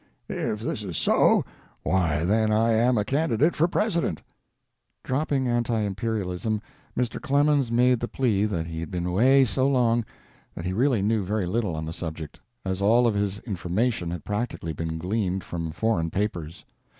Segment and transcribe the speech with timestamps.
[0.29, 1.45] If this is so,
[1.83, 4.23] why, then I am a candidate for President."
[5.03, 6.59] Dropping anti imperialism,
[6.97, 7.21] Mr.
[7.21, 10.03] Clemens made the plea that he had been away so long
[10.55, 14.25] that he really knew very little on the subject, as all of his information had
[14.25, 16.65] practically been gleaned from foreign papers.